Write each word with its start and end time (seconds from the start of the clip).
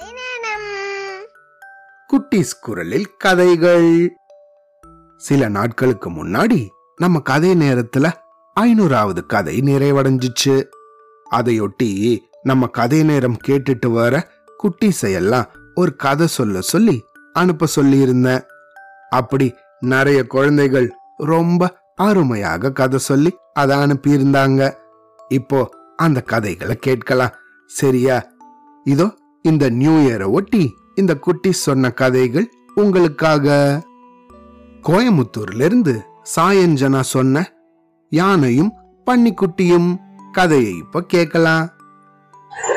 குட்டிஸ் 0.00 1.26
குட்டீஸ் 2.12 2.60
குரலில் 2.60 3.16
கதைகள். 3.16 4.16
சில 5.16 5.48
நாட்களுக்கு 5.48 6.10
முன்னாடி 6.10 6.68
நம்ம 6.96 7.20
கதை 7.20 7.50
நேரத்துல 7.50 8.12
ஐநூறாவது 8.60 9.26
கதை 9.26 9.60
நிறைவடைஞ்சிச்சு. 9.60 10.64
அதையொட்டி 11.30 12.18
நம்ம 12.42 12.66
கதை 12.66 13.02
நேரம் 13.02 13.36
கேட்டுட்டு 13.48 13.92
வர 13.92 14.30
குட்டிஸையெல்லாம் 14.62 15.46
ஒரு 15.74 15.96
கதை 15.96 16.26
சொல்ல 16.26 16.60
சொல்லி 16.60 17.04
அனுப்ப 17.32 17.66
சொல்லியிருந்தேன். 17.76 18.42
அப்படி 19.10 19.54
நிறைய 19.80 20.26
குழந்தைகள் 20.26 20.92
ரொம்ப 21.16 21.78
அருமையாக 21.94 22.72
கதை 22.72 22.98
சொல்லி 22.98 23.36
அதை 23.52 23.76
அனுப்பியிருந்தாங்க. 23.76 24.74
இப்போ 25.28 25.70
அந்த 25.96 26.20
கதைகளை 26.20 26.76
கேட்கலாம். 26.76 27.34
சரியா? 27.66 28.26
இதோ 28.84 29.20
இந்த 29.44 29.68
நியூ 29.70 29.92
இயரை 29.92 30.30
ஒட்டி 30.30 30.64
இந்த 30.94 31.14
குட்டி 31.16 31.52
சொன்ன 31.52 31.90
கதைகள் 31.90 32.46
உங்களுக்காக. 32.74 33.46
கோயமுத்தூர்ல 34.88 35.64
இருந்து 35.64 36.02
சாயஞ்சனா 36.34 37.00
சொன்ன 37.00 37.44
யானையும் 38.08 38.72
பன்னிக்குட்டியும் 39.06 39.90
கதையை 40.32 40.76
இப்ப 40.76 41.02
கேட்கலாம். 41.02 41.66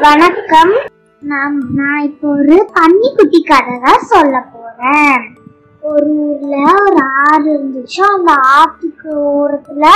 வணக்கம். 0.00 0.74
நான் 1.22 1.58
நான் 1.74 2.02
இப்போ 2.02 2.28
ஒரு 2.28 2.56
பன்னிக்குட்டி 2.74 3.42
கதை 3.42 3.74
தான் 3.82 4.04
சொல்ல 4.04 4.48
போறேன். 4.52 5.45
ஒரு 5.90 6.10
ஊர்ல 6.26 6.56
ஒரு 6.84 7.00
ஆறு 7.28 7.48
இருந்துச்சு. 7.56 8.00
அந்த 8.14 8.32
ஆத்துக்கு 8.58 9.10
ஓரத்துல 9.32 9.86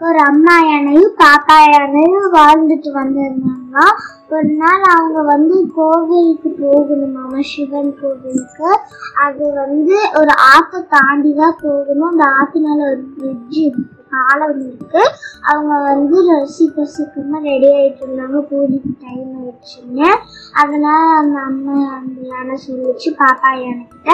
ஒரு 0.00 0.18
அம்மா 0.18 0.56
யானையும் 0.70 1.14
பாப்பா 1.18 1.56
யானையும் 1.72 2.34
வாழ்ந்துட்டு 2.34 2.90
வந்திருந்தாங்க. 2.94 3.76
ஒரு 4.28 4.50
நாள் 4.52 4.84
அவங்க 4.96 5.22
வந்து 5.22 5.56
கோவிலுக்கு 5.74 6.50
போகணுமாமா 6.62 7.40
சிவன் 7.40 7.94
கோவிலுக்கு. 8.00 8.70
அது 9.26 9.52
வந்து 9.52 9.96
ஒரு 10.20 10.34
ஆற்ற 10.54 10.80
தாண்டி 10.88 11.34
தான் 11.34 11.58
போகணும். 11.62 12.10
அந்த 12.10 12.24
ஆற்றுனால 12.38 12.80
ஒரு 12.92 13.04
பிரிட்ஜ் 13.16 13.58
இருக்கு. 13.58 13.97
காலம் 14.12 14.58
இருக்கு 14.66 15.02
அவங்க 15.50 15.74
வந்து 15.88 16.18
சீக்கிரம் 16.54 16.92
சீக்கிரமா 16.96 17.38
ரெடி 17.48 17.68
ஆயிட்டு 17.78 18.02
இருந்தாங்க. 18.06 18.38
பூஜைக்கு 18.50 18.92
டைம் 19.04 19.30
ஆயிடுச்சுன்னு 19.38 20.10
அதனால 20.62 21.00
அந்த 21.20 21.38
அம்மா 21.50 21.78
அந்த 21.96 22.18
யானை 22.32 22.56
சொல்லிச்சு 22.66 23.10
பாப்பா 23.22 23.52
யானைக்கிட்ட 23.64 24.10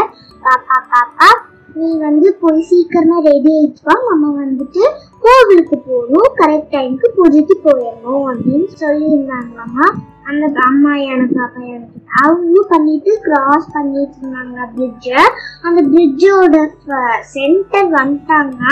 பாப்பா 0.47 0.79
பாப்பா. 0.95 1.29
நீ 1.77 1.89
வந்து 2.07 2.29
போய் 2.41 2.67
சீக்கிரமா 2.71 3.17
ரெடி 3.31 3.53
ஆயிட்டு 3.59 3.95
நம்ம 4.11 4.27
வந்துட்டு 4.43 4.83
கோவிலுக்கு 5.25 5.77
போகணும். 5.87 6.33
கரெக்ட் 6.41 6.75
டைமுக்கு 6.75 7.09
பூஜைக்கு 7.19 7.55
போயிடணும். 7.67 8.25
அப்படின்னு 8.33 8.69
சொல்லியிருந்தாங்களாமா 8.83 9.87
அந்த 10.31 10.45
அம்மா 10.69 10.93
எனக்கு 11.13 11.35
பாப்பா 11.41 11.63
எனக்கு 11.75 11.99
அவங்களும் 12.23 12.71
பண்ணிட்டு 12.73 13.13
கிராஸ் 13.25 13.67
பண்ணிட்டு 13.77 14.17
இருந்தாங்க 14.21 14.69
பிரிட்ஜை 14.77 15.23
அந்த 15.67 15.81
பிரிட்ஜோட 15.93 16.61
சென்டர் 17.35 17.91
வந்துட்டாங்க. 17.99 18.63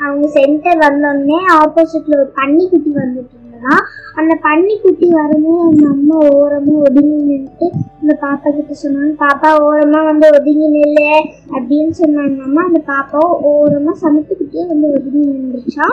அவங்க 0.00 0.26
சென்டர் 0.28 0.82
வந்தோடனே 0.82 1.38
ஆப்போசிட்ல 1.60 2.18
ஒரு 2.20 2.30
பன்னிக்குட்டி 2.38 2.90
வந்துட்டு 2.98 3.34
இருந்ததா? 3.38 3.74
அந்த 4.16 4.32
பன்னிக்குட்டி 4.46 5.06
வரும்போது 5.10 5.64
அந்த 5.68 5.84
அம்மா 5.94 6.16
ஓரமா 6.34 6.74
ஒதுங்கி 6.86 7.16
நின்றுட்டு 7.30 7.66
அந்த 8.00 8.12
பாப்பா 8.22 8.48
கிட்ட 8.50 8.74
சொன்னாங்க 8.82 9.12
பாப்பா 9.24 9.48
ஓரமா 9.64 10.00
வந்து 10.04 10.26
ஒதுங்கி 10.36 10.68
நில்லு 10.68 11.08
அப்படின்னு 11.56 11.92
சொன்னாங்க. 12.02 12.62
அந்த 12.66 12.80
பாப்பாவும் 12.92 13.42
ஓரமா 13.50 13.92
சமத்துக்கிட்டே 14.04 14.62
வந்து 14.66 14.88
ஒதுங்கி 14.96 15.24
நின்றுச்சா? 15.32 15.86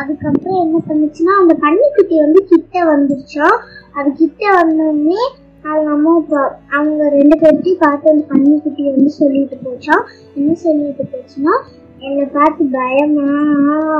அதுக்கப்புறம் 0.00 0.60
என்ன 0.64 0.76
பண்ணுச்சுன்னா 0.88 1.34
அந்த 1.42 1.54
பன்னிக்குட்டி 1.64 2.18
வந்து 2.20 2.42
கிட்ட 2.52 2.84
வந்துருச்சா? 2.84 3.48
அது 3.94 4.08
கிட்ட 4.12 4.42
வந்தோடனே 4.60 5.22
அவங்க 5.64 5.88
அம்மா 5.90 6.12
இப்போ 6.16 6.40
அவங்க 6.76 7.08
ரெண்டு 7.08 7.36
பேர்த்தையும் 7.42 7.82
பார்த்து 7.84 8.10
அந்த 8.10 8.24
பன்னிக்குட்டியை 8.32 8.90
வந்து 8.96 9.12
சொல்லிட்டு 9.20 9.56
போச்சா? 9.64 9.96
என்ன 10.36 10.54
சொல்லிட்டு 10.66 11.04
போச்சுன்னா 11.14 11.54
என்னை 11.98 12.24
பார்த்து 12.24 12.64
பயமா? 12.64 13.28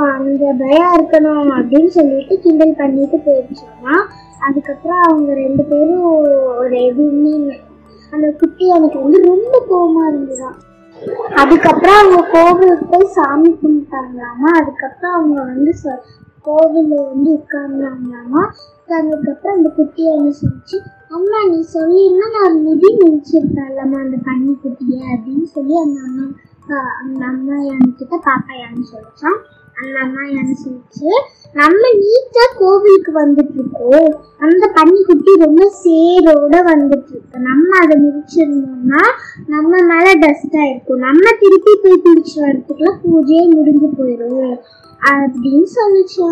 அந்த 0.09 0.53
பயம் 0.59 0.93
இருக்கணும் 0.93 1.49
அப்படின்னு 1.53 1.85
சொல்லிட்டு 1.85 2.39
கிண்டல் 2.39 2.75
பண்ணிட்டு 2.75 3.17
போயிடுச்சோம்னா 3.17 3.95
அதுக்கப்புறம் 4.39 5.01
அவங்க 5.01 5.33
ரெண்டு 5.33 5.63
பேரும் 5.63 6.05
ஒரு 6.57 6.85
எதுவுமே 6.85 7.59
அந்த 8.11 8.31
குட்டி 8.31 8.67
எனக்கு 8.67 9.01
வந்து 9.01 9.21
ரொம்ப 9.21 9.65
கோபமா 9.69 10.07
இருந்துதான் 10.07 10.57
அதுக்கப்புறம் 11.35 11.95
அவங்க 11.95 12.29
கோவிலுக்கு 12.31 12.85
போய் 12.85 13.13
சாமி 13.13 13.57
கும்பிட்டாங்களாமா? 13.63 14.61
அதுக்கப்புறம் 14.61 15.13
அவங்க 15.13 15.41
வந்து 15.41 15.73
ச- 15.83 16.01
வந்து 17.03 17.31
உட்கார்ந்தாங்களாமா? 17.31 18.43
அதுக்கப்புறம் 18.87 19.55
அந்த 19.55 19.71
குட்டியை 19.77 20.15
என்ன 20.15 20.29
சொல்லிச்சு? 20.29 20.77
அம்மா 21.09 21.47
நீ 21.49 21.65
சொல்லிருந்தா 21.73 22.41
நான் 22.41 22.63
முடி 22.63 22.97
நினைச்சிருப்பேன்லம்மா 22.97 23.99
அந்த 23.99 24.17
பன்னி 24.25 24.53
குட்டியை 24.63 25.01
அப்படின்னு 25.13 25.43
சொல்லி 25.43 25.75
அந்த 25.75 25.99
அம்மா 26.05 26.25
அந்த 26.99 27.25
அம்மா 27.25 27.55
என்கிட்ட 27.71 28.15
பாப்பா 28.23 28.53
யான்னு 28.59 28.85
சொல்லிச்சான் 28.93 29.39
அந்த 29.75 29.95
அம்மா 29.99 30.21
சொல்லிச்சு? 30.61 31.09
நம்ம 31.55 31.81
நீட்டா 31.97 32.43
கோவிலுக்கு 32.57 33.11
வந்துட்டு 33.13 33.53
இருக்கோம் 33.53 34.07
அந்த 34.39 34.71
பன்னிக்குட்டி 34.75 35.31
ரொம்ப 35.37 35.63
சேரோட 35.83 36.55
வந்துட்டு 36.63 37.11
இருக்கு 37.11 37.39
நம்ம 37.39 37.69
அதை 37.77 37.97
முடிச்சிருந்தோம்னா 37.97 39.03
நம்ம 39.47 39.81
மேல 39.83 40.13
டஸ்ட் 40.19 40.57
ஆயிருக்கும். 40.57 40.99
நம்ம 40.99 41.23
திருப்பி 41.39 41.75
போய் 41.75 42.03
பிடிச்சு 42.05 42.35
வரதுக்குள்ள 42.41 42.91
பூஜையே 43.03 43.45
முடிஞ்சு 43.53 43.89
போயிடும் 43.97 44.57
அப்படின்னு 45.01 45.69
சொல்லிச்சா 45.71 46.31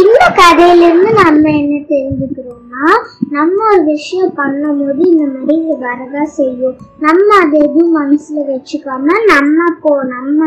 இந்த 0.00 0.24
கதையிலிருந்து 0.38 1.10
நம்ம 1.22 1.44
என்ன 1.60 1.78
தெரிஞ்சுக்கிறோம்னா 1.88 2.84
நம்ம 3.30 3.56
ஒரு 3.72 3.82
விஷயம் 3.84 4.32
பண்ணும்போது 4.36 5.02
இந்த 5.12 5.24
மாதிரி 5.34 5.74
வரதா 5.84 6.22
செய்யும். 6.36 6.76
நம்ம 6.98 7.26
அதை 7.42 7.58
எதுவும் 7.60 7.96
மனசுல 7.98 8.44
வச்சுக்காம 8.50 9.16
நம்ம 9.32 9.66
போ 9.82 9.92
நம்ம 10.14 10.38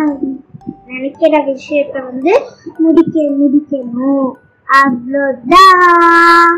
நினைக்கிற 0.88 1.34
விஷயத்த 1.52 1.96
வந்து 2.10 2.34
முடிக்க 2.78 3.16
முடிக்கணும். 3.40 4.30
அவ்வளோதான் 4.68 6.56